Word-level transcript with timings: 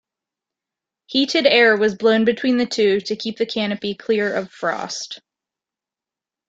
Heated 1.05 1.45
air 1.45 1.77
was 1.77 1.93
blown 1.93 2.25
between 2.25 2.57
the 2.57 2.65
two 2.65 3.01
to 3.01 3.15
keep 3.15 3.37
the 3.37 3.45
canopy 3.45 3.93
clear 3.93 4.33
of 4.35 4.51
frost. 4.51 5.21